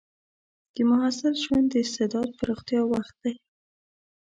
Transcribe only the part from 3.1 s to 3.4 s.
دی.